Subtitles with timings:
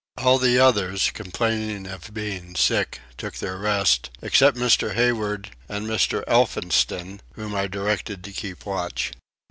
[0.17, 4.95] All the others, complaining of being sick, took their rest, except Mr.
[4.95, 6.23] Hayward and Mr.
[6.27, 9.11] Elphinston whom I directed to keep watch.